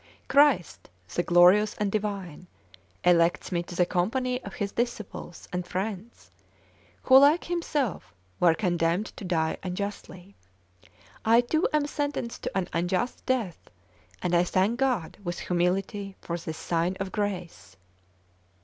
Christ, 0.27 0.89
the 1.13 1.21
glorious 1.21 1.75
and 1.75 1.91
divine, 1.91 2.47
elects 3.03 3.51
me 3.51 3.61
to 3.61 3.75
the 3.75 3.85
company 3.85 4.43
of 4.43 4.55
His 4.55 4.71
disciples 4.71 5.47
and 5.53 5.63
friends, 5.63 6.31
who, 7.03 7.19
like 7.19 7.43
Himself, 7.43 8.11
were 8.39 8.55
condemned 8.55 9.05
to 9.17 9.23
die 9.23 9.57
unjustly. 9.61 10.33
I 11.23 11.41
too 11.41 11.67
am 11.71 11.85
sentenced 11.85 12.41
to 12.41 12.57
an 12.57 12.67
unjust 12.73 13.23
death, 13.27 13.69
and 14.23 14.33
I 14.33 14.43
thank 14.43 14.79
God 14.79 15.19
with 15.23 15.37
humility 15.37 16.15
for 16.19 16.35
this 16.35 16.57
sign 16.57 16.97
of 16.99 17.11
grace. 17.11 17.77